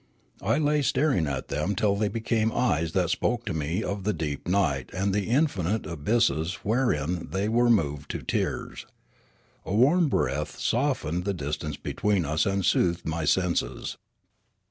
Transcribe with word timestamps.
I 0.41 0.57
la}^ 0.57 0.83
staring 0.83 1.27
at 1.27 1.49
them 1.49 1.75
till 1.75 1.95
they 1.95 2.07
became 2.07 2.51
eyes 2.51 2.93
that 2.93 3.11
spoke 3.11 3.45
to 3.45 3.53
me 3.53 3.83
of 3.83 4.03
the 4.03 4.13
deep 4.13 4.47
night 4.47 4.89
and 4.93 5.13
the 5.13 5.29
infinite 5.29 5.85
abysses 5.85 6.55
where 6.63 6.91
in 6.91 7.29
they 7.29 7.47
were 7.47 7.69
moved 7.69 8.09
to 8.09 8.23
tears. 8.23 8.87
A 9.63 9.75
warm 9.75 10.09
breath 10.09 10.57
softened 10.59 11.23
the 11.23 11.35
distance 11.35 11.77
between 11.77 12.25
us 12.25 12.47
and 12.47 12.65
soothed 12.65 13.05
my 13.05 13.25
senses. 13.25 13.97